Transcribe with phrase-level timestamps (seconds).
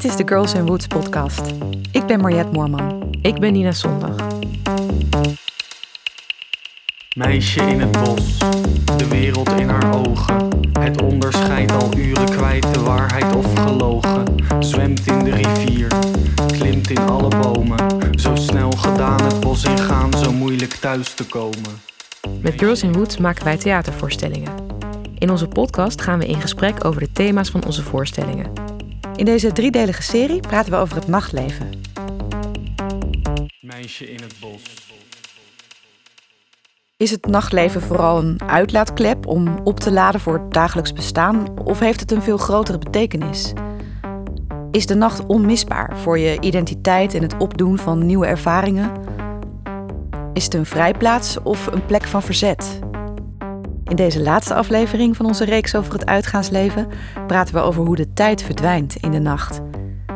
[0.00, 1.40] Dit is de Girls in Woods podcast.
[1.92, 3.10] Ik ben Mariette Moorman.
[3.22, 4.16] Ik ben Nina Zondag.
[7.16, 8.38] Meisje in het bos,
[8.96, 10.60] de wereld in haar ogen.
[10.78, 14.34] Het onderscheidt al uren kwijt de waarheid of gelogen.
[14.58, 15.92] Zwemt in de rivier,
[16.46, 17.78] klimt in alle bomen.
[18.20, 21.80] Zo snel gedaan het bos ingaan, zo moeilijk thuis te komen.
[22.40, 24.52] Met Girls in Woods maken wij theatervoorstellingen.
[25.18, 28.69] In onze podcast gaan we in gesprek over de thema's van onze voorstellingen.
[29.20, 31.70] In deze driedelige serie praten we over het nachtleven.
[33.60, 34.62] Meisje in het bos.
[36.96, 41.78] Is het nachtleven vooral een uitlaatklep om op te laden voor het dagelijks bestaan of
[41.78, 43.52] heeft het een veel grotere betekenis?
[44.70, 48.92] Is de nacht onmisbaar voor je identiteit en het opdoen van nieuwe ervaringen?
[50.32, 52.78] Is het een vrijplaats of een plek van verzet?
[53.90, 56.88] In deze laatste aflevering van onze reeks over het uitgaansleven
[57.26, 59.60] praten we over hoe de tijd verdwijnt in de nacht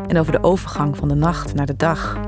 [0.06, 2.18] en over de overgang van de nacht naar de dag.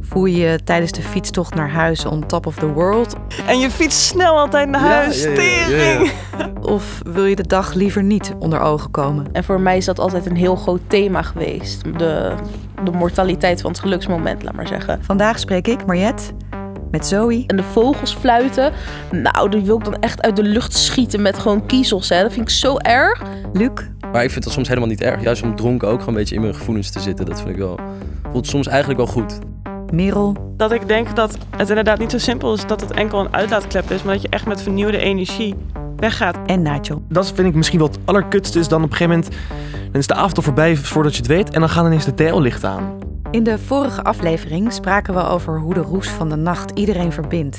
[0.00, 3.16] Voel je je tijdens de fietstocht naar huis on top of the world?
[3.46, 5.22] En je fietst snel altijd naar huis.
[5.22, 5.96] ja, ja, ja, ja, ja.
[5.96, 6.10] Tering.
[6.60, 9.26] Of wil je de dag liever niet onder ogen komen?
[9.32, 11.98] En voor mij is dat altijd een heel groot thema geweest.
[11.98, 12.34] De,
[12.84, 15.04] de mortaliteit van het geluksmoment, laat maar zeggen.
[15.04, 16.22] Vandaag spreek ik, Mariette,
[16.90, 18.72] met Zoe En de vogels fluiten,
[19.10, 22.08] nou, die wil ik dan echt uit de lucht schieten met gewoon kiezels.
[22.08, 22.22] Hè.
[22.22, 23.22] Dat vind ik zo erg.
[23.52, 23.70] Luc
[24.12, 25.22] Maar ik vind dat soms helemaal niet erg.
[25.22, 27.26] Juist om dronken ook gewoon een beetje in mijn gevoelens te zitten.
[27.26, 27.78] Dat vind ik wel...
[28.30, 29.38] Voelt soms eigenlijk wel goed.
[29.92, 33.34] Merel Dat ik denk dat het inderdaad niet zo simpel is dat het enkel een
[33.34, 35.54] uitlaatklep is, maar dat je echt met vernieuwde energie
[35.96, 36.36] weggaat.
[36.46, 37.02] en Nigel.
[37.08, 38.58] Dat vind ik misschien wel het allerkutste.
[38.58, 39.36] Is dan op een gegeven moment
[39.90, 41.50] dan is de avond al voorbij voordat je het weet.
[41.50, 43.05] En dan gaan ineens de TL-lichten aan.
[43.30, 47.58] In de vorige aflevering spraken we over hoe de roes van de nacht iedereen verbindt.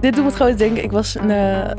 [0.00, 1.26] Dit doet me trouwens denken, ik was eh,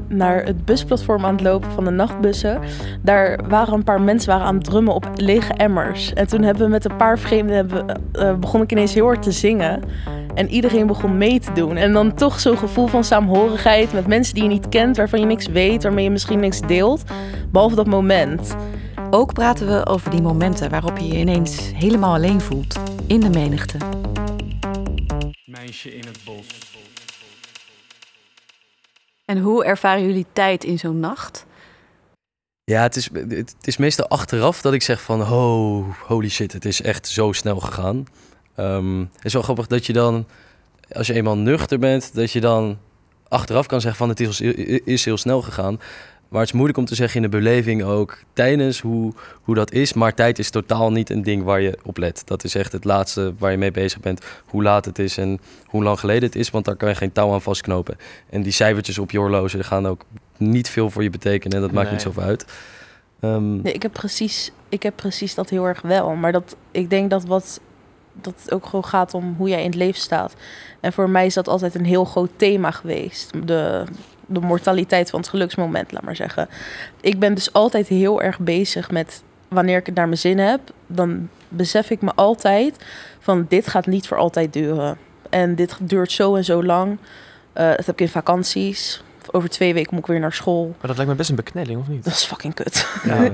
[0.08, 2.60] naar het busplatform aan het lopen van de nachtbussen.
[3.02, 6.14] Daar waren een paar mensen waren aan het drummen op lege emmers.
[6.14, 9.22] En toen hebben we met een paar vreemden, hebben, eh, begon ik ineens heel hard
[9.22, 9.82] te zingen.
[10.34, 11.76] En iedereen begon mee te doen.
[11.76, 15.26] En dan toch zo'n gevoel van saamhorigheid met mensen die je niet kent, waarvan je
[15.26, 17.04] niks weet, waarmee je misschien niks deelt.
[17.52, 18.56] Behalve dat moment.
[19.10, 22.80] Ook praten we over die momenten waarop je je ineens helemaal alleen voelt.
[23.10, 23.78] In de menigte.
[25.46, 26.48] Meisje in het bos.
[29.26, 31.46] En hoe ervaren jullie tijd in zo'n nacht?
[32.64, 35.22] Ja, het is, het is meestal achteraf dat ik zeg van...
[35.22, 38.06] Oh, holy shit, het is echt zo snel gegaan.
[38.56, 40.28] Ehm, het is wel grappig dat je dan...
[40.92, 42.80] Als je eenmaal nuchter bent, dat je dan
[43.28, 44.10] achteraf kan zeggen van...
[44.10, 44.42] Het is,
[44.86, 45.80] is heel snel gegaan.
[46.30, 49.72] Maar het is moeilijk om te zeggen in de beleving ook tijdens hoe, hoe dat
[49.72, 49.94] is.
[49.94, 52.22] Maar tijd is totaal niet een ding waar je op let.
[52.26, 54.26] Dat is echt het laatste waar je mee bezig bent.
[54.46, 56.50] Hoe laat het is en hoe lang geleden het is.
[56.50, 57.98] Want daar kan je geen touw aan vastknopen.
[58.30, 60.02] En die cijfertjes op je horloge gaan ook
[60.38, 61.56] niet veel voor je betekenen.
[61.56, 62.46] En dat maakt niet zoveel uit.
[63.20, 66.16] Ehm, Nee, ik heb precies, ik heb precies dat heel erg wel.
[66.16, 67.60] Maar dat, ik denk dat wat
[68.22, 70.34] dat het ook gewoon gaat om hoe jij in het leven staat.
[70.80, 73.32] En voor mij is dat altijd een heel groot thema geweest.
[73.48, 73.84] De,
[74.30, 76.50] de mortaliteit van het geluksmoment, laat maar zeggen.
[77.02, 80.60] Ik ben dus altijd heel erg bezig met wanneer ik het naar mijn zin heb,
[80.88, 82.86] dan besef ik me altijd
[83.20, 84.98] van dit gaat niet voor altijd duren.
[85.30, 86.98] En dit duurt zo en zo lang.
[87.54, 89.04] Eh, dat heb ik in vakanties.
[89.32, 90.66] Over twee weken moet ik weer naar school.
[90.68, 92.04] Maar dat lijkt me best een beknelling, of niet?
[92.04, 92.88] Dat is fucking kut.
[93.04, 93.18] Ja.
[93.24, 93.32] Dat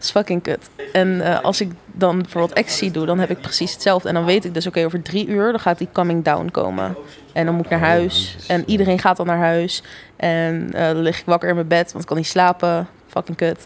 [0.00, 0.70] is fucking kut.
[0.92, 4.08] En eh, als ik dan bijvoorbeeld ecstasy doe, dan heb ik precies hetzelfde.
[4.08, 6.96] En dan weet ik dus, oké, over drie uur, dan gaat die coming down komen.
[7.32, 8.36] En dan moet ik naar huis.
[8.48, 9.82] En iedereen gaat dan naar huis.
[10.16, 12.88] En eh, dan lig ik wakker in mijn bed, want ik kan niet slapen.
[13.06, 13.64] Fucking kut.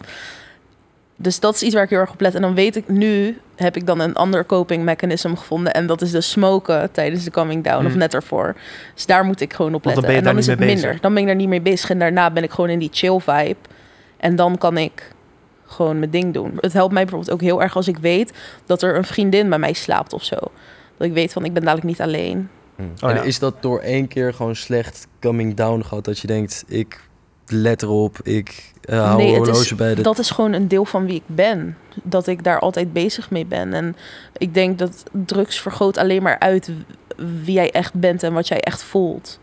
[1.21, 2.35] Dus dat is iets waar ik heel erg op let.
[2.35, 5.73] En dan weet ik nu, heb ik dan een ander coping mechanism gevonden.
[5.73, 7.97] En dat is de smoken tijdens de coming down, of Mm.
[7.97, 8.55] net ervoor.
[8.95, 10.11] Dus daar moet ik gewoon op dan letten.
[10.11, 10.87] ben je en dan daar is niet het mee minder.
[10.87, 11.01] bezig.
[11.01, 11.89] Dan ben ik daar niet mee bezig.
[11.89, 13.55] En daarna ben ik gewoon in die chill vibe.
[14.17, 15.11] En dan kan ik
[15.65, 16.57] gewoon mijn ding doen.
[16.59, 18.33] Het helpt mij bijvoorbeeld ook heel erg als ik weet
[18.65, 20.35] dat er een vriendin bij mij slaapt of zo.
[20.97, 22.49] Dat ik weet van ik ben dadelijk niet alleen.
[23.01, 23.21] Oh, en ja.
[23.21, 26.05] is dat door één keer gewoon slecht coming down gehad?
[26.05, 26.99] Dat je denkt, ik
[27.51, 30.01] let erop, ik eh, hou Nee, is- horloge bij de...
[30.01, 31.77] Dat is gewoon een deel van wie ik ben.
[32.03, 33.73] Dat ik daar altijd bezig mee ben.
[33.73, 33.95] En
[34.37, 36.71] ik denk dat drugs vergroot alleen maar uit
[37.43, 39.39] wie jij echt bent en wat jij echt voelt.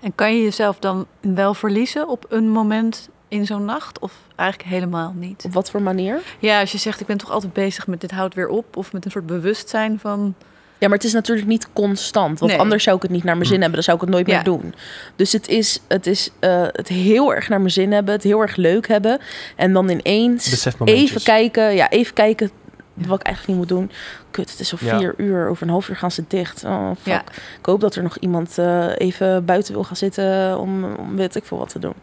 [0.00, 3.98] En kan je jezelf dan wel verliezen op een moment in zo'n nacht?
[3.98, 5.44] Of eigenlijk helemaal niet?
[5.44, 6.20] Op wat voor manier?
[6.38, 8.76] Ja, als je zegt, ik ben toch altijd bezig met dit houdt weer op.
[8.76, 10.34] Of met een soort bewustzijn van...
[10.78, 12.38] Ja, maar het is natuurlijk niet constant.
[12.38, 12.60] Want Nee.
[12.60, 13.74] anders zou ik het niet naar mijn zin hebben.
[13.74, 14.34] Dan zou ik het nooit Ja.
[14.34, 14.74] meer doen.
[15.16, 18.14] Dus het is, het is eh, het heel erg naar mijn zin hebben.
[18.14, 19.18] Het heel erg leuk hebben.
[19.56, 21.74] En dan ineens even kijken.
[21.74, 22.50] Ja, even kijken
[22.94, 23.90] wat ik eigenlijk niet moet doen.
[24.30, 24.98] Kut, het is al Ja.
[24.98, 25.48] vier uur.
[25.48, 26.64] Over een half uur gaan ze dicht.
[26.64, 27.12] Oh, fuck.
[27.12, 27.20] Ja.
[27.58, 31.34] Ik hoop dat er nog iemand eh, even buiten wil gaan zitten om, om weet
[31.34, 31.94] ik veel wat te doen.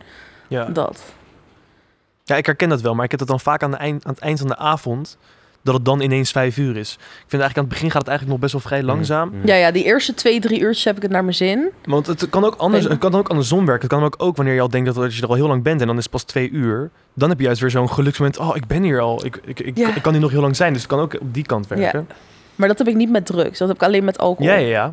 [0.47, 0.65] Ja.
[0.65, 1.03] Dat.
[2.23, 2.95] ja, ik herken dat wel.
[2.95, 5.17] Maar ik heb dat dan vaak aan, de eind, aan het eind van de avond.
[5.63, 6.91] Dat het dan ineens vijf uur is.
[6.93, 9.29] Ik vind eigenlijk aan het begin gaat het eigenlijk nog best wel vrij langzaam.
[9.33, 9.45] Mm.
[9.45, 11.69] Ja, ja, die eerste twee, drie uurtjes heb ik het naar mijn zin.
[11.85, 13.87] Want het kan ook anders, het kan ook andersom werken.
[13.87, 15.63] Het kan ook, ook wanneer je al denkt dat, dat je er al heel lang
[15.63, 16.89] bent en dan is het pas twee uur.
[17.13, 18.37] Dan heb je juist weer zo'n geluksmoment.
[18.37, 19.25] Oh, ik ben hier al.
[19.25, 19.95] Ik, ik, ik, Ja.
[19.95, 20.73] ik kan hier nog heel lang zijn.
[20.73, 22.07] Dus het kan ook op die kant werken.
[22.55, 23.57] Maar dat heb ik niet met drugs.
[23.57, 24.51] Dat heb ik alleen met alcohol.
[24.51, 24.91] Ja, ja, ja.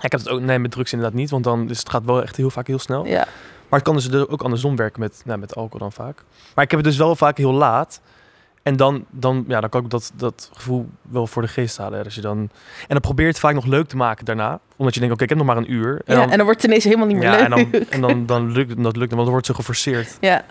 [0.00, 2.22] Ik heb het ook nee, met drugs inderdaad niet, want dan is het gaat wel
[2.22, 3.06] echt heel vaak heel snel.
[3.06, 3.26] Ja.
[3.68, 6.22] Maar het kan dus ook andersom werken met, nou, met alcohol dan vaak.
[6.54, 8.00] Maar ik heb het dus wel vaak heel laat.
[8.64, 11.98] En dan, dan, ja, dan kan ik dat, dat gevoel wel voor de geest halen.
[11.98, 12.04] hè.
[12.04, 12.50] Als je dan, en
[12.88, 14.60] dan probeer je het vaak nog leuk te maken daarna.
[14.76, 16.02] Omdat je denkt, oké, ik heb nog maar een uur.
[16.06, 17.48] Ja, en dan wordt het ineens helemaal niet meer ja, leuk.
[17.48, 20.16] en dan, en dan, dan lukt het, dat lukt, want dan wordt zo geforceerd.
[20.20, 20.44] Ja.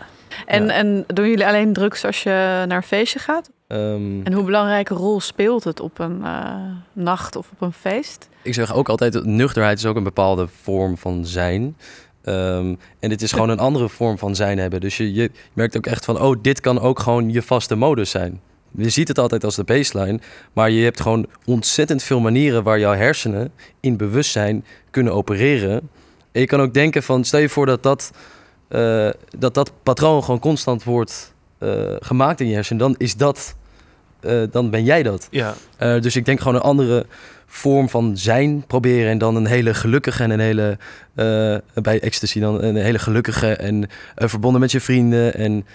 [0.46, 0.72] En, Ja.
[0.74, 2.30] en doen jullie alleen drugs als je
[2.68, 3.50] naar een feestje gaat?
[3.68, 6.56] Ehm, En hoe belangrijke rol speelt het op een eh,
[6.94, 8.30] nacht of op een feest?
[8.42, 11.78] ik zeg ook altijd, nuchterheid is ook een bepaalde vorm van zijn.
[12.24, 14.82] Ehm, en dit is gewoon een andere vorm van zijn hebben.
[14.82, 18.10] Dus je, je merkt ook echt van, oh, dit kan ook gewoon je vaste modus
[18.10, 18.42] zijn.
[18.78, 20.20] Je ziet het altijd als de baseline,
[20.54, 25.90] maar je hebt gewoon ontzettend veel manieren waar jouw hersenen in bewustzijn kunnen opereren.
[26.32, 28.12] En je kan ook denken van, stel je voor dat dat,
[28.68, 33.56] eh, dat, dat patroon gewoon constant wordt eh, gemaakt in je hersenen, dan is dat,
[34.20, 35.28] eh, dan ben jij dat.
[35.32, 35.56] Ja,
[36.00, 37.06] dus ik denk gewoon een andere
[37.54, 39.12] vorm van zijn proberen.
[39.12, 40.78] En dan een hele gelukkige en een hele,
[41.16, 45.66] eh, bij ecstasy dan een hele gelukkige en eh, verbonden met je vrienden en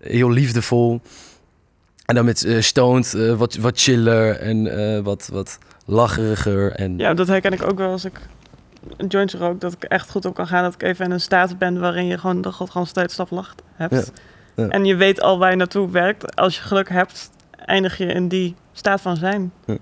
[0.00, 1.00] heel liefdevol.
[2.04, 6.72] En dan met eh stoned wat, wat chiller en eh, wat, wat lacheriger.
[6.72, 8.20] En, Ja, dat herken ik ook wel als ik
[8.96, 9.60] een joint rook.
[9.60, 10.62] Dat ik echt goed op kan gaan.
[10.62, 13.62] Dat ik even in een staat ben waarin je gewoon de gewoon steeds stap lacht
[13.74, 14.12] hebt.
[14.54, 14.68] Ja, ja.
[14.68, 16.36] En je weet al waar je naartoe werkt.
[16.36, 19.52] Als je geluk hebt, eindig je in die staat van zijn.
[19.64, 19.76] Ja.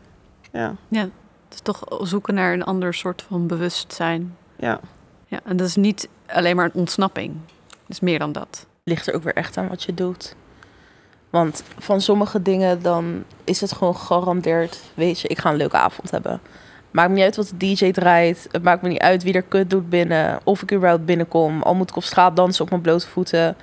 [0.52, 1.08] Ja, Ja,
[1.50, 4.36] het is toch zoeken naar een ander soort van bewustzijn.
[4.56, 4.80] ja.
[5.26, 7.36] Ja, en dat is niet alleen maar een ontsnapping.
[7.66, 8.66] Het is meer dan dat.
[8.84, 10.34] Ligt er ook weer echt aan wat je doet.
[11.30, 14.80] Want van sommige dingen dan is het gewoon gegarandeerd.
[14.94, 16.40] Weet je, ik ga een leuke avond hebben.
[16.90, 18.48] Maakt me niet uit wat de DJ draait.
[18.50, 20.40] Het maakt me niet uit wie er kut doet binnen.
[20.44, 21.62] Of ik überhaupt binnenkom.
[21.62, 23.56] Al moet ik op straat dansen op mijn blote voeten.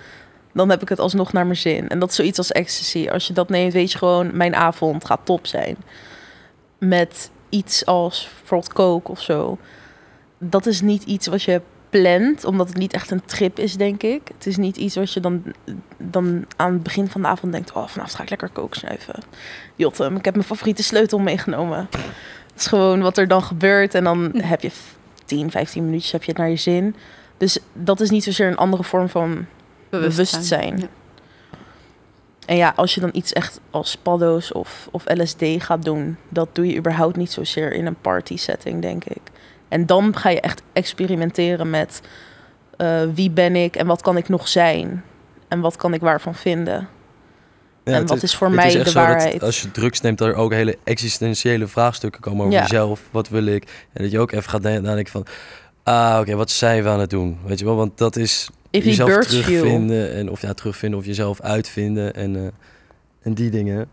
[0.54, 1.90] Dan heb ik het alsnog naar mijn zin.
[1.90, 3.10] En dat is zoiets als ecstasy.
[3.10, 4.38] Als je dat neemt, weet je gewoon...
[4.38, 5.78] mijn avond gaat top zijn.
[6.78, 9.58] Met iets als bijvoorbeeld coke of zo.
[10.38, 14.04] Dat is niet iets wat je plant, omdat het niet echt een trip is, denk
[14.04, 14.22] ik.
[14.34, 15.44] Het is niet iets wat je dan,
[15.98, 17.72] dan aan het begin van de avond denkt...
[17.72, 19.16] oh, vanavond ga ik lekker coke snuiven.
[19.76, 21.88] Jotem, ik heb mijn favoriete sleutel meegenomen.
[21.92, 23.96] Het is gewoon wat er dan gebeurt.
[23.96, 24.72] En dan heb je
[25.26, 26.96] 10, 15 minuutjes heb je het naar je zin.
[27.38, 29.46] Dus dat is niet zozeer een andere vorm van
[29.90, 30.78] bewustzijn.
[30.78, 30.88] Ja.
[32.48, 36.48] En ja, als je dan iets echt als paddo's of, of LSD gaat doen, dat
[36.52, 39.22] doe je überhaupt niet zozeer in een party setting, denk ik.
[39.68, 42.02] En dan ga je echt experimenteren met
[42.78, 45.04] eh, wie ben ik en wat kan ik nog zijn
[45.48, 46.88] en wat kan ik waarvan vinden.
[47.84, 49.44] Ja, en wat is voor het mij is de waarheid?
[49.44, 52.62] als je drugs neemt, dat er ook hele existentiële vraagstukken komen over Ja.
[52.62, 53.02] jezelf.
[53.12, 53.64] Wat wil ik?
[53.94, 55.26] En dat je ook even gaat na- nadenken van...
[55.84, 57.38] Ah, oké, wat zijn we aan het doen?
[57.46, 60.14] Weet je wel, want dat is If jezelf terugvinden.
[60.14, 62.14] En, of ja, terugvinden of jezelf uitvinden.
[62.14, 62.48] En, eh,
[63.22, 63.90] en die dingen.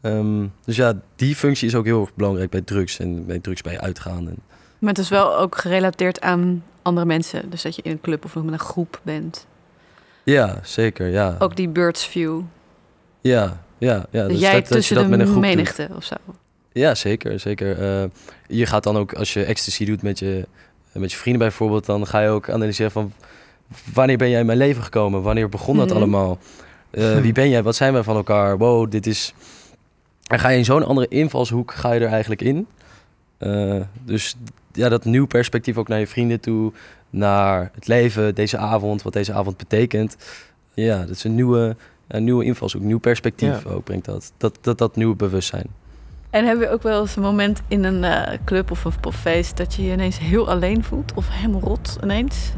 [0.00, 2.98] Ehm, dus ja, die functie is ook heel erg belangrijk bij drugs.
[2.98, 4.28] En bij drugs bij uitgaan.
[4.28, 4.36] En,
[4.78, 7.50] Maar het is wel ook gerelateerd aan andere mensen.
[7.50, 9.46] Dus dat je in een club of met een groep bent.
[10.22, 11.06] ja, zeker.
[11.06, 12.40] Ja, Ook die birds view.
[13.20, 14.20] ja, ja, ja.
[14.20, 15.50] dat dus jij dat, dat je tussen dat de met een groep doet.
[15.50, 16.14] menigte of zo.
[16.72, 17.40] Ja, zeker.
[17.40, 17.80] zeker.
[17.80, 18.08] Eh,
[18.46, 20.46] je gaat dan ook, als je ecstasy doet met je,
[20.92, 23.12] met je vrienden bijvoorbeeld, dan ga je ook analyseren van
[23.94, 25.22] wanneer ben jij in mijn leven gekomen?
[25.22, 25.96] Wanneer begon dat Mhm.
[25.96, 26.38] allemaal?
[26.90, 27.62] Eh, wie ben jij?
[27.62, 28.58] Wat zijn wij van elkaar?
[28.58, 29.34] Wow, dit is.
[30.26, 32.66] En ga je in zo'n andere invalshoek ga je er eigenlijk in.
[33.38, 34.36] Eh, dus
[34.72, 36.72] ja, dat nieuw perspectief ook naar je vrienden toe,
[37.10, 40.16] naar het leven, deze avond, wat deze avond betekent.
[40.74, 41.76] Ja, dat is een nieuwe,
[42.08, 43.70] een nieuwe invalshoek, nieuw perspectief Ja.
[43.70, 44.32] ook brengt dat.
[44.36, 44.78] Dat, dat.
[44.78, 45.66] dat nieuwe bewustzijn.
[46.30, 49.16] En heb je ook wel eens een moment in een eh, club of een of
[49.16, 51.12] feest dat je je ineens heel alleen voelt?
[51.14, 52.52] Of helemaal rot ineens?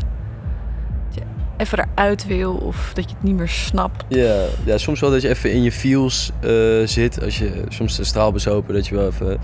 [1.58, 4.04] Even eruit wil of dat je het niet meer snapt?
[4.08, 6.50] Ja, ja, soms wel dat je even in je feels eh,
[6.84, 7.22] zit.
[7.22, 9.38] Als je soms de straal bezopen, dat je wel even.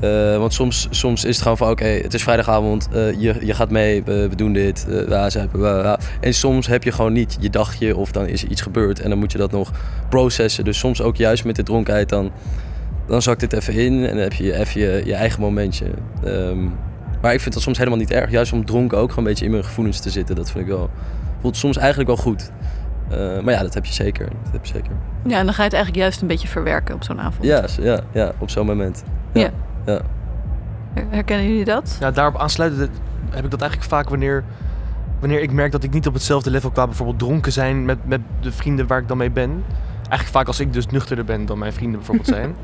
[0.00, 3.54] eh, want soms, soms is het gewoon van: oké, het is vrijdagavond, eh, je, je
[3.54, 4.86] gaat mee, we, doen dit.
[5.08, 5.98] ja.
[6.20, 9.08] En soms heb je gewoon niet je dagje of dan is er iets gebeurd en
[9.10, 9.70] dan moet je dat nog
[10.08, 10.64] processen.
[10.64, 12.30] Dus soms ook juist met de dronkenheid, dan,
[13.06, 15.86] dan zakt het even in en dan heb je even je, je eigen momentje.
[16.24, 16.58] Ehm,
[17.22, 18.30] maar ik vind dat soms helemaal niet erg.
[18.30, 20.70] Juist om dronken ook gewoon een beetje in mijn gevoelens te zitten, dat vind ik
[20.70, 20.90] wel.
[21.44, 22.50] Voelt soms eigenlijk wel goed.
[23.10, 24.26] Eh, maar ja, dat heb je zeker.
[24.42, 24.90] Dat heb je zeker.
[25.26, 27.44] Ja, en dan ga je het eigenlijk juist een beetje verwerken op zo'n avond.
[27.44, 29.04] Ja, ja, ja, op zo'n moment.
[29.32, 29.40] Ja.
[29.40, 29.50] Ja.
[29.86, 30.00] ja.
[30.94, 31.96] Her- Herkennen jullie dat?
[32.00, 32.90] Ja, daarop aansluitend
[33.30, 34.44] heb ik dat eigenlijk vaak wanneer,
[35.20, 38.20] wanneer ik merk dat ik niet op hetzelfde level qua bijvoorbeeld dronken zijn met, met
[38.40, 39.50] de vrienden waar ik dan mee ben.
[39.94, 42.54] eigenlijk vaak als ik dus nuchterder ben dan mijn vrienden bijvoorbeeld zijn.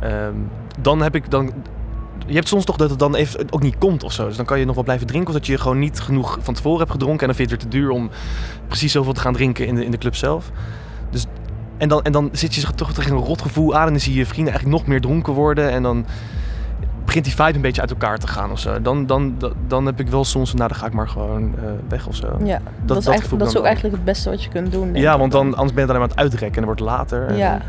[0.00, 0.34] Ehm,
[0.80, 1.52] dan heb ik dan.
[2.26, 4.26] Je hebt soms toch dat het dan even ook niet komt of zo.
[4.26, 5.28] Dus dan kan je nog wel blijven drinken.
[5.28, 7.20] Of dat je gewoon niet genoeg van tevoren hebt gedronken.
[7.20, 8.10] En dan vind je het weer te duur om
[8.66, 10.50] precies zoveel te gaan drinken in de, in de club zelf.
[11.10, 11.26] Dus,
[11.76, 13.86] en, dan, en dan zit je toch tegen een rotgevoel aan.
[13.86, 15.70] En dan zie je je vrienden eigenlijk nog meer dronken worden.
[15.70, 16.06] En dan
[17.04, 18.82] begint die vibe een beetje uit elkaar te gaan of zo.
[18.82, 21.64] Dan, dan, dan, dan heb ik wel soms, nou dan ga ik maar gewoon eh,
[21.88, 22.26] weg of zo.
[22.26, 24.72] Ja, dat, is, dat eigenlijk, gevoel dat is ook eigenlijk het beste wat je kunt
[24.72, 24.94] doen.
[24.94, 26.90] Ja, want dan, anders ben je alleen maar aan het uitrekken en dan wordt het
[26.90, 27.36] later.
[27.36, 27.60] Ja.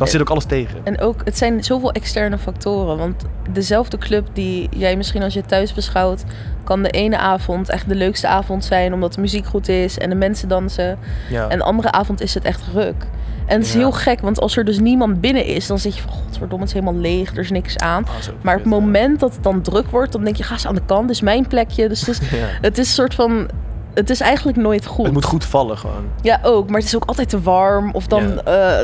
[0.00, 0.80] Dan zit ook alles tegen.
[0.84, 2.96] En ook, het zijn zoveel externe factoren.
[2.98, 6.24] Want dezelfde club die jij misschien als je thuis beschouwt,
[6.64, 10.08] kan de ene avond echt de leukste avond zijn omdat de muziek goed is en
[10.08, 10.98] de mensen dansen.
[11.30, 11.48] Ja.
[11.48, 13.06] En de andere avond is het echt ruk.
[13.46, 13.78] En het is Ja.
[13.78, 16.74] heel gek, want als er dus niemand binnen is, dan zit je van godverdomme, het
[16.74, 18.04] is helemaal leeg, er is niks aan.
[18.06, 20.74] Ah, Maar het moment dat het dan druk wordt, dan denk je, ga eens aan
[20.74, 21.88] de kant, dit is mijn plekje.
[21.88, 22.46] Dus het is, Ja.
[22.60, 23.48] het is een soort van,
[23.94, 25.04] het is eigenlijk nooit goed.
[25.04, 26.04] Het moet goed vallen gewoon.
[26.22, 26.68] Ja, ook.
[26.68, 27.90] Maar het is ook altijd te warm.
[27.92, 28.78] Of dan eh,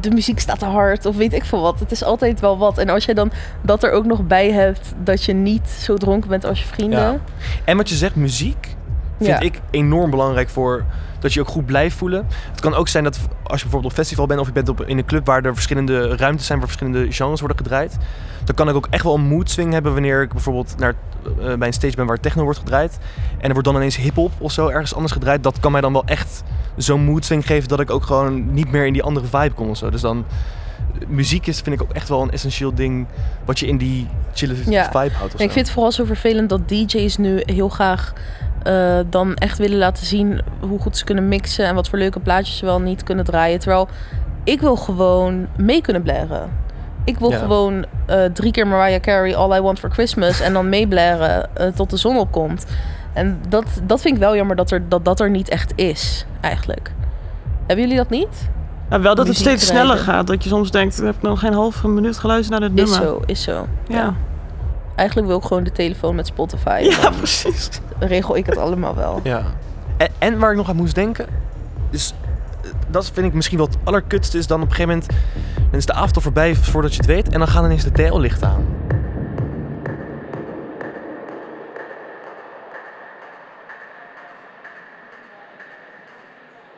[0.00, 1.06] de muziek staat te hard.
[1.06, 1.80] Of weet ik veel wat.
[1.80, 2.78] Het is altijd wel wat.
[2.78, 3.30] En als je dan
[3.62, 4.94] dat er ook nog bij hebt...
[5.04, 6.98] dat je niet zo dronken bent als je vrienden.
[6.98, 7.18] Ja.
[7.64, 8.76] En wat je zegt, muziek
[9.18, 9.40] vind Ja.
[9.40, 10.84] ik enorm belangrijk voor
[11.18, 12.26] dat je ook goed blijft voelen.
[12.50, 14.84] Het kan ook zijn dat als je bijvoorbeeld op festival bent of je bent op,
[14.84, 17.96] in een club waar er verschillende ruimtes zijn waar verschillende genres worden gedraaid.
[18.44, 20.94] Dan kan ik ook echt wel een mood swing hebben wanneer ik bijvoorbeeld naar,
[21.24, 22.98] eh, bij een stage ben waar techno wordt gedraaid.
[23.38, 25.42] En er wordt dan ineens hip-hop of zo ergens anders gedraaid.
[25.42, 26.42] Dat kan mij dan wel echt
[26.76, 29.68] zo'n mood swing geven dat ik ook gewoon niet meer in die andere vibe kom
[29.68, 29.90] of zo.
[29.90, 30.24] Dus dan.
[31.08, 33.06] Muziek is, vind ik ook echt wel een essentieel ding
[33.44, 34.84] wat je in die chille Ja.
[34.84, 35.34] vibe houdt.
[35.34, 38.12] En ik vind het vooral zo vervelend dat DJ's nu heel graag...
[38.62, 41.66] eh, dan echt willen laten zien hoe goed ze kunnen mixen...
[41.66, 43.58] en wat voor leuke plaatjes ze wel niet kunnen draaien.
[43.58, 43.88] Terwijl
[44.44, 46.50] ik wil gewoon mee kunnen blaren.
[47.04, 47.38] Ik wil Ja.
[47.38, 50.40] gewoon eh, drie keer Mariah Carey All I Want For Christmas...
[50.40, 52.66] en dan meeblaren eh, tot de zon opkomt.
[53.12, 56.26] En dat, dat vind ik wel jammer dat, er, dat dat er niet echt is,
[56.40, 56.92] eigenlijk.
[57.66, 58.48] Hebben jullie dat niet?
[58.90, 60.26] Ja, wel dat het steeds sneller gaat.
[60.26, 63.08] Dat je soms denkt, ik heb nog geen halve minuut geluisterd naar dit Is nummer.
[63.08, 63.66] zo, is zo.
[63.88, 64.14] Ja.
[64.94, 66.78] Eigenlijk wil ik gewoon de telefoon met Spotify.
[67.02, 67.68] Ja, precies.
[68.00, 69.20] Regel ik het allemaal wel.
[69.22, 69.42] Ja.
[69.96, 71.26] En, en waar ik nog aan moest denken,
[71.90, 72.14] dus
[72.62, 75.12] eh, dat vind ik misschien wel het allerkutste, is dan op een gegeven moment,
[75.70, 77.92] dan is de avond al voorbij voordat je het weet, en dan gaan ineens de
[77.92, 78.64] TL-lichten aan.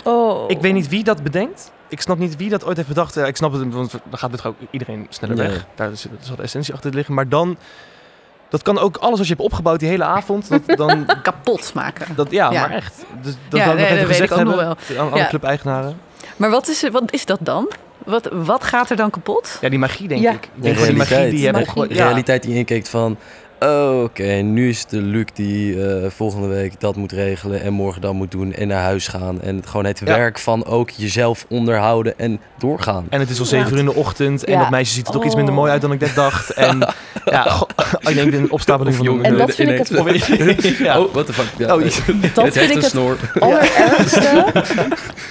[0.05, 0.51] Oh.
[0.51, 1.73] Ik weet niet wie dat bedenkt.
[1.89, 3.15] Ik snap niet wie dat ooit heeft bedacht.
[3.15, 5.49] Ja, ik snap het, want dan gaat het ook iedereen sneller Nee.
[5.49, 5.67] weg.
[5.75, 7.15] Daar zit zal de essentie achter liggen.
[7.15, 7.57] Maar dan,
[8.51, 12.15] dat kan ook alles wat je hebt opgebouwd die hele avond, dat, dan, Kapot maken.
[12.15, 12.61] dat, ja, Ja.
[12.61, 13.05] maar echt.
[13.23, 15.21] Dus, dat Ja, nee, nog even dat weet gezegd ik ook nog hebben aan alle
[15.21, 15.29] Ja.
[15.29, 16.01] club-eigenaren.
[16.37, 17.69] Maar wat is, wat is dat dan?
[18.05, 19.59] Wat, wat gaat er dan kapot?
[19.61, 20.31] Ja, die magie denk Ja.
[20.31, 20.45] ik.
[20.45, 21.31] Ik De denk die realiteit.
[21.31, 21.95] die je hebt Magie.
[21.95, 22.05] Ja.
[22.07, 23.17] realiteit die inkijkt van...
[23.61, 28.13] Oké, nu is de Luc die eh, volgende week dat moet regelen en morgen dat
[28.13, 29.41] moet doen en naar huis gaan.
[29.41, 30.05] En het, gewoon het Ja.
[30.05, 33.07] werk van ook jezelf onderhouden en doorgaan.
[33.11, 34.45] En het is al zeven uur in de ochtend.
[34.45, 34.59] En Ja.
[34.61, 35.61] dat meisje ziet er ook iets minder Oh.
[35.61, 36.51] mooi uit dan ik net dacht.
[36.71, 36.79] En
[37.25, 37.67] ja, go-
[38.11, 41.01] ik denk een opstapeling van jongen, En dat de- vind ik het- ja.
[41.01, 41.47] Oh, what the fuck.
[41.59, 41.81] Ja, Oh.
[41.83, 43.17] Dat het vind heeft ik een het snor.
[43.39, 44.45] allerergste.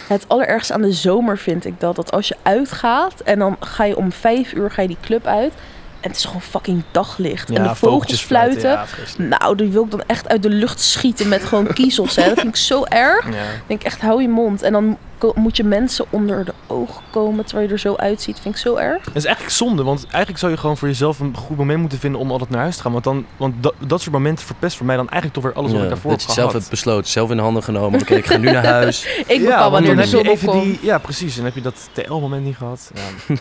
[0.07, 1.95] Het allerergste aan de zomer vind ik dat.
[1.95, 5.25] Dat als je uitgaat en dan ga je om vijf uur ga je die club
[5.25, 5.53] uit.
[5.99, 7.49] En het is gewoon fucking daglicht.
[7.49, 8.69] en de vogels fluiten.
[8.69, 9.39] Ja, vreselijk.
[9.39, 12.15] Nou, die wil ik dan echt uit de lucht schieten met gewoon kiezels.
[12.15, 12.27] Hè.
[12.27, 13.25] Dat vind ik zo erg.
[13.25, 13.31] Ja.
[13.31, 14.61] Ik denk echt, hou je mond.
[14.61, 14.97] En dan
[15.35, 18.39] moet je mensen onder de ogen komen terwijl je er zo uitziet.
[18.39, 19.03] Vind ik zo erg.
[19.03, 21.99] Dat is eigenlijk zonde, want eigenlijk zou je gewoon voor jezelf een goed moment moeten
[21.99, 22.91] vinden om altijd naar huis te gaan.
[22.91, 25.71] Want, dan, want dat, dat soort momenten verpest voor mij dan eigenlijk toch weer alles
[25.71, 28.01] wat ik daarvoor dat heb je het zelf hebt besloten, zelf in de handen genomen.
[28.01, 29.23] Oké, ik ga nu naar huis.
[29.27, 30.81] Ik bepaal wanneer de je zon opkomt.
[30.81, 31.37] Ja, precies.
[31.37, 32.91] En dan heb je dat TL-moment niet gehad.
[32.93, 33.35] Ja.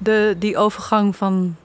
[0.00, 1.56] De, die overgang van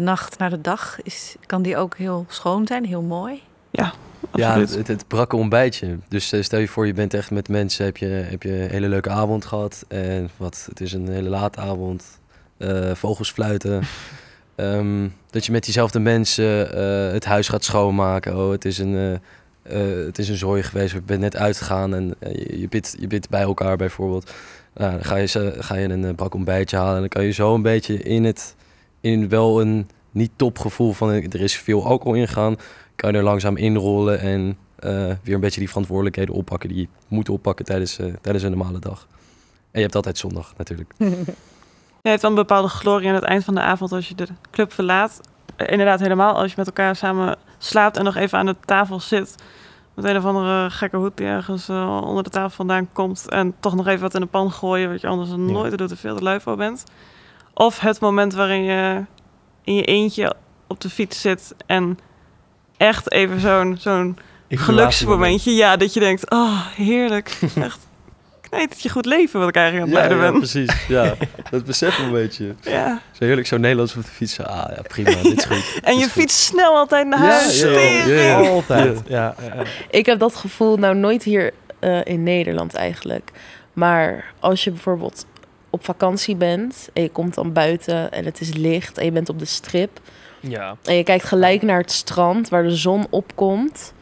[0.00, 3.42] de nacht naar de dag, is, kan die ook heel schoon zijn, heel mooi?
[3.70, 3.92] Ja,
[4.30, 4.74] Absoluut.
[4.74, 5.98] het, het brakke ontbijtje.
[6.08, 8.70] Dus eh, stel je voor, je bent echt met mensen, heb je, heb je een
[8.70, 9.84] hele leuke avond gehad.
[9.88, 12.04] En wat, het is een hele late avond.
[12.56, 13.82] eh, vogels fluiten.
[14.54, 18.36] Ehm, dat je met diezelfde mensen eh, het huis gaat schoonmaken.
[18.36, 19.20] Oh, het is een,
[20.06, 20.92] het is een zooi geweest.
[20.92, 24.30] Je bent net uitgegaan en je, je, bidt, je bidt bij elkaar bijvoorbeeld.
[24.74, 26.94] Nou, dan ga je, ze- ga je een bak ontbijtje halen.
[26.94, 28.54] En dan kan je zo een beetje in het,
[29.00, 32.56] in wel een niet topgevoel van eh, er is veel alcohol ingegaan
[33.00, 34.90] kan je er langzaam inrollen en eh,
[35.22, 38.78] weer een beetje die verantwoordelijkheden oppakken die je moet oppakken tijdens, eh, tijdens een normale
[38.78, 39.06] dag.
[39.50, 40.92] En je hebt altijd zondag natuurlijk.
[42.02, 44.26] Je hebt dan een bepaalde glorie aan het eind van de avond als je de
[44.50, 45.20] club verlaat.
[45.56, 49.34] Inderdaad, helemaal als je met elkaar samen slaapt en nog even aan de tafel zit.
[49.94, 53.28] Met een of andere gekke hoed die ergens onder de tafel vandaan komt.
[53.28, 55.96] En toch nog even wat in de pan gooien, wat je anders nooit doet en
[55.96, 56.84] veel te lui voor bent.
[57.60, 59.04] Of het moment waarin je
[59.64, 60.34] in je eentje
[60.66, 61.98] op de fiets zit en
[62.76, 65.54] echt even zo'n zo'n geluksmomentje.
[65.54, 67.38] Ja, dat je denkt, oh, heerlijk.
[67.62, 67.78] Echt
[68.50, 70.32] nee, dat je goed leven wat ik eigenlijk aan het ja, ben.
[70.32, 70.86] precies.
[70.88, 71.14] Ja,
[71.50, 72.54] dat besef ik een beetje.
[72.60, 73.00] Ja.
[73.12, 74.40] Zo heerlijk, zo Nederlands op de fiets.
[74.40, 75.80] Ah ja, prima, dit is goed.
[75.90, 77.60] En je fiets snel altijd naar Ja, huis.
[77.60, 78.40] ja.
[78.40, 79.02] Altijd.
[79.06, 79.34] Ja.
[79.38, 79.62] ja, ja.
[79.90, 83.30] Ik heb dat gevoel nou nooit hier eh, in Nederland eigenlijk.
[83.72, 85.26] Maar als je bijvoorbeeld
[85.70, 89.28] op vakantie bent en je komt dan buiten en het is licht en je bent
[89.28, 90.00] op de strip
[90.40, 90.76] Ja.
[90.84, 93.92] en je kijkt gelijk naar het strand waar de zon opkomt,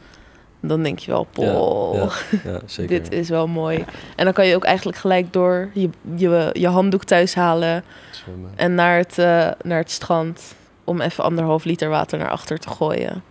[0.61, 2.09] dan denk je wel, poh, Ja,
[2.51, 2.89] ja, zeker.
[3.03, 3.85] dit is wel mooi.
[4.17, 8.51] En dan kan je ook eigenlijk gelijk door je, je, je handdoek thuis halen Zwemmen.
[8.57, 12.69] en naar het, eh, naar het strand om even anderhalf liter water naar achter te
[12.69, 13.23] gooien.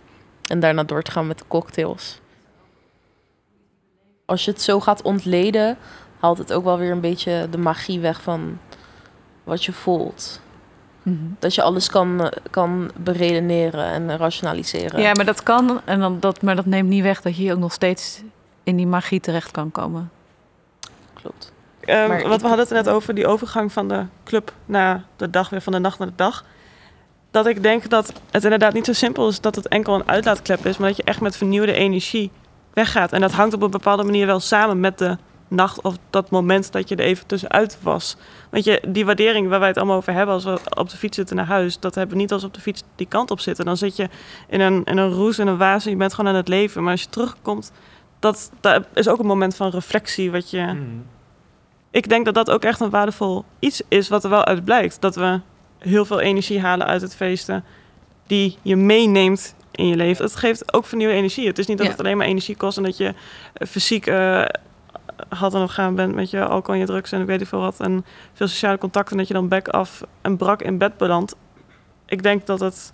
[0.46, 2.20] En daarna door te gaan met de cocktails.
[4.24, 5.76] Als je het zo gaat ontleden,
[6.20, 8.58] haalt het ook wel weer een beetje de magie weg van
[9.44, 10.40] wat je voelt.
[11.02, 11.16] Mhm.
[11.38, 15.00] Dat je alles kan, eh, kan beredeneren en rationaliseren.
[15.00, 15.80] Ja, maar dat kan.
[15.84, 18.22] En dan dat, maar dat neemt niet weg dat je ook nog steeds
[18.62, 20.10] in die magie terecht kan komen.
[21.14, 21.52] klopt.
[21.80, 25.04] Ehm, Maar want ik- we hadden het net over die overgang van de club naar
[25.16, 26.44] de dag, weer van de nacht naar de dag.
[27.30, 30.66] Dat ik denk dat het inderdaad niet zo simpel is dat het enkel een uitlaatklep
[30.66, 32.30] is, maar dat je echt met vernieuwde energie
[32.72, 33.12] weggaat.
[33.12, 35.16] En dat hangt op een bepaalde manier wel samen met de
[35.48, 38.16] nacht of dat moment dat je er even tussenuit was.
[38.50, 41.16] Want je, die waardering waar wij het allemaal over hebben als we op de fiets
[41.16, 43.40] zitten naar huis, dat hebben we niet als we op de fiets die kant op
[43.40, 43.64] zitten.
[43.64, 44.08] Dan zit je
[44.48, 46.82] in een, in een roes, in een waas en je bent gewoon aan het leven.
[46.82, 47.72] Maar als je terugkomt,
[48.18, 51.04] dat, dat is ook een moment van reflectie wat je Mm.
[51.90, 55.00] ik denk dat dat ook echt een waardevol iets is wat er wel uit blijkt.
[55.00, 55.40] Dat we
[55.78, 57.64] heel veel energie halen uit het feesten
[58.26, 60.24] die je meeneemt in je leven.
[60.24, 61.46] Het geeft ook vernieuwde energie.
[61.46, 61.92] Het is niet dat Ja.
[61.92, 63.14] het alleen maar energie kost en dat je
[63.68, 64.44] fysiek eh
[65.28, 67.48] had en op gaan bent met je alcohol en je drugs en ik weet niet
[67.48, 67.80] veel wat.
[67.80, 71.36] En veel sociale contacten en dat je dan back af en brak in bed belandt.
[72.06, 72.92] Ik denk dat het,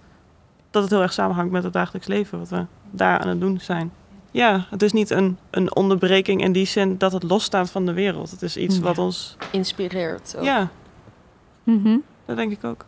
[0.70, 3.60] dat het heel erg samenhangt met het dagelijks leven wat we daar aan het doen
[3.60, 3.92] zijn.
[4.30, 7.92] Ja, het is niet een, een onderbreking in die zin dat het losstaat van de
[7.92, 8.30] wereld.
[8.30, 8.82] Het is iets Ja.
[8.82, 10.34] wat ons Inspireert.
[10.36, 10.44] ook.
[10.44, 10.68] ja,
[11.64, 11.96] Mhm.
[12.26, 12.84] dat denk ik ook.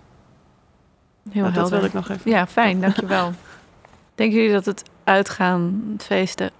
[1.31, 1.79] Heel dat helder.
[1.79, 2.31] wil ik nog even.
[2.31, 3.33] Ja, fijn, dankjewel.
[4.15, 6.51] Denken jullie dat het uitgaan, het feesten,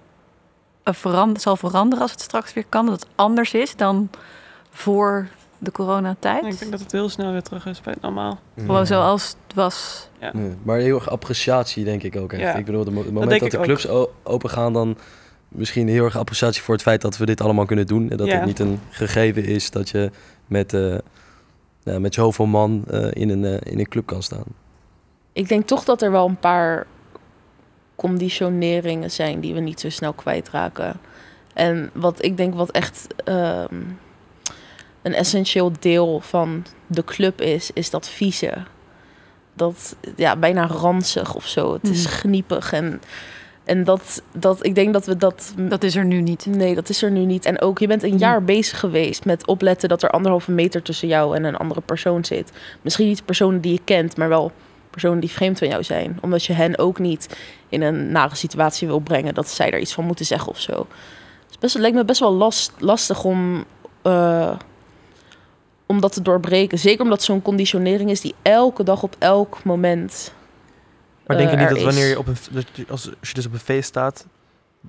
[0.87, 2.85] eh, veran- zal veranderen als het straks weer kan?
[2.85, 4.09] Dat het anders is dan
[4.69, 6.41] voor de coronatijd?
[6.43, 8.39] Ja, ik denk dat het heel snel weer terug is bij het normaal.
[8.57, 10.07] Gewoon zoals het was.
[10.33, 12.41] Nee, maar heel erg appreciatie, denk ik ook echt.
[12.41, 12.55] Ja.
[12.55, 13.87] Ik bedoel, het moment dat de clubs
[14.23, 14.97] open gaan, dan
[15.47, 18.09] misschien heel erg appreciatie voor het feit dat we dit allemaal kunnen doen.
[18.09, 18.35] En dat Ja.
[18.35, 20.11] het niet een gegeven is dat je
[20.47, 20.97] met, eh
[21.83, 24.43] ja, met zoveel man eh, in, een, in een club kan staan.
[25.33, 26.87] Ik denk toch dat er wel een paar
[27.97, 30.99] conditioneringen zijn die we niet zo snel kwijtraken.
[31.53, 33.75] En wat ik denk wat echt ehm,
[35.01, 38.53] een essentieel deel van de club is, is dat vieze.
[39.53, 41.73] Dat ja, bijna ranzig of zo.
[41.73, 42.13] Het is Mhm.
[42.13, 43.01] gniepig en,
[43.63, 46.45] en dat, dat, ik denk dat we dat Dat is er nu niet.
[46.45, 47.45] Nee, dat is er nu niet.
[47.45, 48.17] En ook, je bent een Hmm.
[48.19, 52.25] jaar bezig geweest met opletten dat er anderhalve meter tussen jou en een andere persoon
[52.25, 52.51] zit.
[52.81, 54.51] Misschien niet personen die je kent, maar wel
[55.01, 56.17] personen die vreemd van jou zijn.
[56.21, 57.37] Omdat je hen ook niet
[57.69, 60.87] in een nare situatie wil brengen dat zij daar iets van moeten zeggen of zo.
[61.59, 63.65] Best, het lijkt me best wel last, lastig om,
[64.01, 64.55] eh,
[65.85, 66.79] om dat te doorbreken.
[66.79, 70.33] Zeker omdat het zo'n conditionering is die elke dag op elk moment.
[71.25, 72.37] Maar denk je eh, niet er dat wanneer je op een,
[72.89, 74.25] als je dus op een feest staat,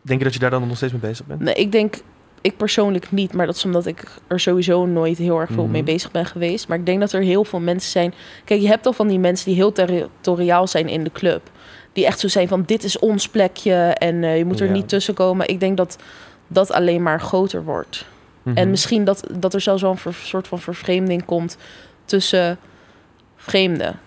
[0.03, 1.41] denk je dat je daar dan nog steeds mee bezig bent?
[1.41, 1.97] Nee, ik denk,
[2.41, 5.73] ik persoonlijk niet, maar dat is omdat ik er sowieso nooit heel erg veel Mhm.
[5.73, 6.69] mee bezig ben geweest.
[6.69, 8.15] Maar ik denk dat er heel veel mensen zijn.
[8.45, 11.51] Kijk, je hebt al van die mensen die heel territoriaal zijn in de club.
[11.93, 14.73] Die echt zo zijn van: dit is ons plekje en eh, je moet er Ja.
[14.73, 15.49] niet tussen komen.
[15.49, 15.97] Ik denk dat
[16.47, 18.05] dat alleen maar groter wordt.
[18.43, 18.57] Mhm.
[18.57, 21.57] En misschien dat, dat er zelfs wel een ver- soort van vervreemding komt
[22.05, 22.59] tussen
[23.37, 23.99] vreemden.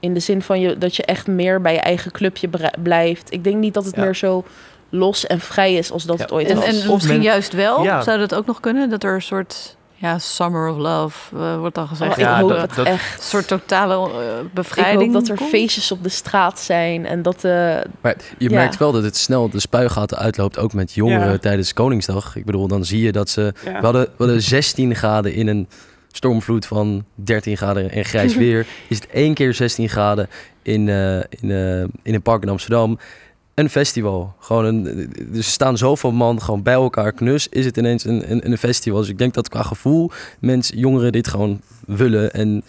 [0.00, 2.48] In de zin van je, dat je echt meer bij je eigen clubje
[2.82, 3.32] blijft.
[3.32, 4.02] Ik denk niet dat het Ja.
[4.02, 4.44] meer zo
[4.90, 6.22] los en vrij is als dat Ja.
[6.22, 6.64] het ooit En, was.
[6.64, 7.82] en Of misschien men- juist wel.
[7.82, 8.02] Ja.
[8.02, 8.90] Zou dat ook nog kunnen?
[8.90, 12.10] Dat er een soort ja, summer of love eh, wordt dan gezegd.
[12.10, 13.16] Oh, ik Ja, hoop dat- het dat- echt.
[13.18, 15.12] Een soort totale eh, Ik bevrijding.
[15.12, 15.50] hoop dat er komt.
[15.50, 17.50] feestjes op de straat zijn en dat eh,
[18.00, 18.54] Maar je Ja.
[18.54, 21.38] merkt wel dat het snel de spuigaten uitloopt, ook met jongeren Ja.
[21.38, 22.36] tijdens Koningsdag.
[22.36, 23.52] Ik bedoel, dan zie je dat ze...
[23.64, 23.72] Ja.
[23.72, 25.68] We, hadden, we hadden 16 graden in een
[26.12, 28.66] stormvloed van 13 graden en grijs weer.
[28.88, 30.28] is het één keer 16 graden
[30.62, 32.98] in, eh, in, eh, in een park in Amsterdam.
[33.60, 34.34] Een festival.
[34.38, 37.48] Gewoon een, er staan zoveel man gewoon bij elkaar knus.
[37.48, 39.00] Is het ineens een, een, een festival.
[39.00, 42.32] Dus ik denk dat qua gevoel mensen, jongeren dit gewoon willen.
[42.32, 42.62] En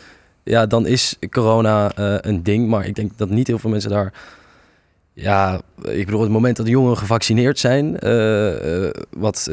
[0.43, 2.67] ja, dan is corona eh, een ding.
[2.67, 4.13] Maar ik denk dat niet heel veel mensen daar...
[5.13, 9.49] Ja, ik bedoel, het moment dat de jongeren gevaccineerd zijn, eh, eh, wat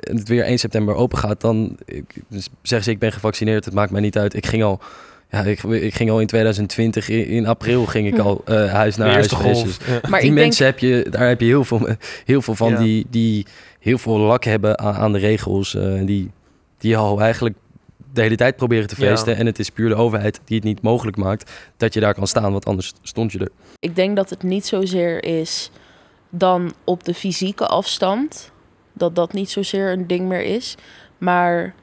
[0.00, 1.76] het weer 1 september open gaat, dan
[2.28, 4.34] dus zeggen ze ik ben gevaccineerd, het maakt mij niet uit.
[4.34, 4.80] Ik ging al,
[5.30, 8.96] ja, ik, ik ging al in 2020, in, in april ging ik al eh, huis
[8.96, 9.26] naar huis.
[9.32, 9.86] golf.
[9.86, 10.00] Ja.
[10.08, 11.88] maar die denk, mensen heb je, daar heb je heel veel,
[12.24, 12.78] heel veel van Ja.
[12.82, 13.46] die, die
[13.80, 15.74] heel veel lak hebben aan, aan de regels.
[15.74, 16.30] eh, die
[16.78, 17.56] die al eigenlijk
[18.12, 19.06] de hele tijd proberen te Ja.
[19.08, 19.36] feesten.
[19.36, 22.26] En het is puur de overheid die het niet mogelijk maakt dat je daar kan
[22.26, 23.48] staan, want anders stond je er.
[23.78, 25.70] Ik denk dat het niet zozeer is
[26.30, 28.50] dan op de fysieke afstand.
[28.92, 30.74] Dat dat niet zozeer een ding meer is.
[31.18, 31.74] Maar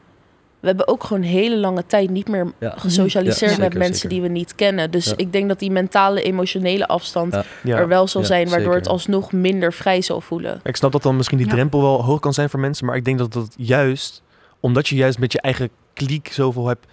[0.66, 2.74] we hebben ook gewoon hele lange tijd niet meer Ja.
[2.78, 4.10] gesocialiseerd Ja, met zeker, mensen zeker.
[4.10, 4.92] die we niet kennen.
[4.92, 5.14] Dus Ja.
[5.16, 7.44] ik denk dat die mentale, emotionele afstand Ja.
[7.64, 7.78] Ja.
[7.78, 8.78] er wel zal Ja, zijn, waardoor zeker.
[8.80, 10.60] het alsnog minder vrij zal voelen.
[10.64, 11.54] Ik snap dat dan misschien die Ja.
[11.54, 14.24] drempel wel hoog kan zijn voor mensen, maar ik denk dat dat juist,
[14.60, 16.86] omdat je juist met je eigen kliek zoveel hebt,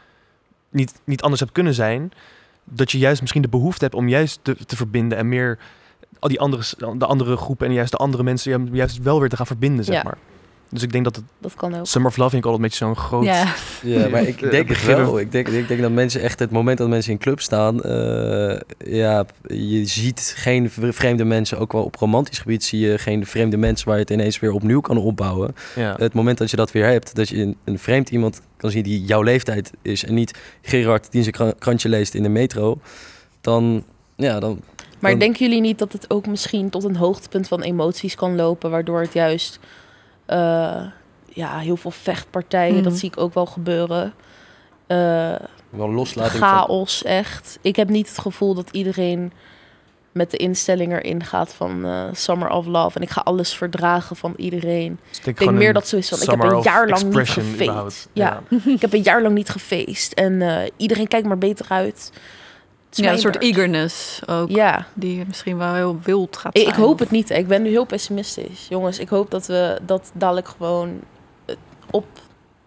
[0.70, 2.12] niet, niet anders hebt kunnen zijn,
[2.64, 5.58] dat je juist misschien de behoefte hebt om juist te, te verbinden en meer
[6.18, 6.62] al die andere,
[6.98, 9.94] de andere groepen en juist de andere mensen juist wel weer te gaan verbinden, zeg
[9.94, 10.02] Ja.
[10.02, 10.18] maar.
[10.72, 11.87] Dus ik denk dat het Dat kan ook.
[11.87, 13.24] Summer of Love vind ik altijd een beetje zo'n groot...
[13.24, 13.54] Ja,
[14.00, 15.18] Ja, maar ik denk het wel.
[15.18, 18.61] Ik denk, ik denk dat mensen echt het moment dat mensen in club staan, eh,
[18.78, 23.56] ja, je ziet geen vreemde mensen, ook wel op romantisch gebied zie je geen vreemde
[23.56, 25.54] mensen waar je het ineens weer opnieuw kan opbouwen.
[25.76, 25.94] Ja.
[25.98, 28.82] Het moment dat je dat weer hebt, dat je een, een vreemd iemand kan zien
[28.82, 32.78] die jouw leeftijd is en niet Gerard die zijn kra- krantje leest in de metro,
[33.40, 33.85] dan,
[34.16, 34.61] ja, dan
[34.98, 38.35] Maar Dan- denken jullie niet dat het ook misschien tot een hoogtepunt van emoties kan
[38.37, 39.58] lopen, waardoor het juist
[40.26, 40.82] eh,
[41.28, 42.82] ja, heel veel vechtpartijen, Mhm.
[42.85, 44.12] dat zie ik ook wel gebeuren.
[44.87, 45.35] Eh,
[45.70, 46.48] wel loslating van...
[46.48, 47.58] chaos, echt.
[47.61, 49.32] Ik heb niet het gevoel dat iedereen
[50.12, 52.96] met de instelling erin gaat van eh, Summer of Love.
[52.96, 54.98] En ik ga alles verdragen van iedereen.
[55.08, 58.08] Dus Ik denk meer dat zoiets van, ik heb een jaar lang niet gefeest.
[58.12, 60.12] Ja, ik heb een jaar lang niet gefeest.
[60.12, 62.12] En eh, iedereen kijkt maar beter uit.
[62.96, 63.44] Ja een soort beurt.
[63.57, 64.50] eagerness ook.
[64.50, 66.74] Ja, Die misschien wel heel wild gaat ik, zijn.
[66.74, 67.28] ik hoop het niet.
[67.28, 67.35] hè.
[67.35, 68.66] Ik ben nu heel pessimistisch.
[68.68, 71.00] Jongens, ik hoop dat we dat dadelijk gewoon
[71.44, 71.55] eh,
[71.90, 72.05] op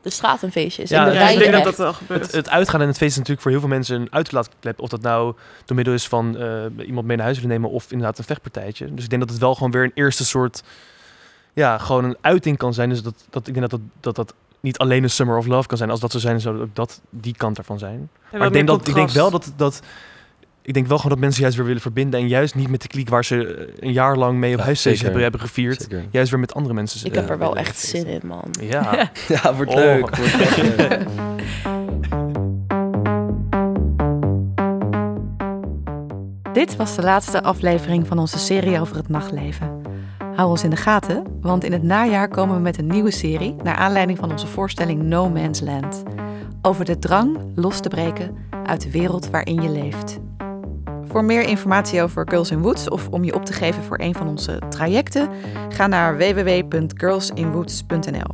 [0.01, 0.89] de straat een feestje is.
[0.89, 2.21] Ja, in de Ja, rijen ik denk dat dat wel gebeurt.
[2.21, 4.79] Het, het uitgaan en het feest is natuurlijk voor heel veel mensen een uitlaatklep.
[4.81, 5.35] Of dat nou
[5.65, 8.93] door middel is van eh, iemand mee naar huis willen nemen of inderdaad een vechtpartijtje.
[8.93, 10.63] Dus ik denk dat het wel gewoon weer een eerste soort,
[11.53, 12.89] ja, gewoon een uiting kan zijn.
[12.89, 14.33] Dus dat, dat ik denk dat dat, dat dat
[14.65, 15.89] niet alleen een Summer of Love kan zijn.
[15.89, 18.09] Als dat zo zijn, zou ook dat die kant ervan zijn.
[18.31, 19.81] En Maar ik denk, dat, ik denk wel dat, dat
[20.61, 22.87] ik denk wel gewoon dat mensen juist weer willen verbinden en juist niet met de
[22.87, 25.81] kliek waar ze eh, een jaar lang mee op Ja, huisfeest hebben, hebben gevierd.
[25.81, 26.03] Zeker.
[26.11, 28.53] Juist weer met andere mensen Ik heb er wel willen echt zin in, man.
[28.61, 29.11] Ja.
[29.27, 29.77] Ja, wordt Oh.
[29.77, 30.15] leuk.
[30.15, 30.99] Wordt echt leuk.
[36.53, 39.74] Dit was de laatste aflevering van onze serie over het nachtleven.
[40.35, 43.55] Hou ons in de gaten, want in het najaar komen we met een nieuwe serie
[43.63, 46.03] naar aanleiding van onze voorstelling No Man's Land.
[46.61, 50.19] Over de drang los te breken uit de wereld waarin je leeft.
[51.05, 54.15] Voor meer informatie over Girls in Woods of om je op te geven voor een
[54.15, 55.29] van onze trajecten,
[55.69, 58.33] ga naar www.girlsinwoods.nl.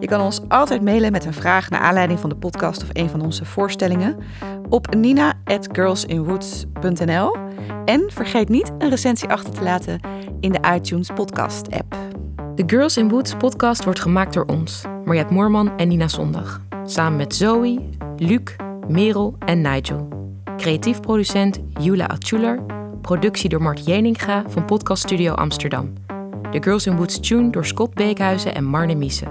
[0.00, 3.10] Je kan ons altijd mailen met een vraag naar aanleiding van de podcast of een
[3.10, 4.16] van onze voorstellingen
[4.68, 7.36] op nina@girlsinwoods.nl
[7.84, 10.00] en vergeet niet een recensie achter te laten
[10.44, 11.96] in de iTunes podcast app.
[12.54, 16.60] De Girls in Woods podcast wordt gemaakt door ons, Mariette Moorman en Nina Zondag.
[16.84, 17.80] Samen met Zoe,
[18.16, 18.56] Luc,
[18.88, 20.08] Merel en Nigel.
[20.56, 22.62] Creatief producent Jula Atchuler.
[23.00, 25.92] Productie door Mart Jeninga van Podcast Studio Amsterdam.
[26.50, 29.26] De Girls in Woods tune door Scott Beekhuizen en Marne Miese.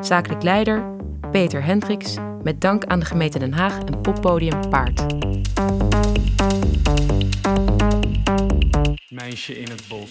[0.00, 0.84] Zakelijk leider
[1.30, 2.16] Peter Hendricks.
[2.42, 5.04] Met dank aan de gemeente Den Haag en poppodium Paard.
[9.14, 10.10] Meisje in het bos.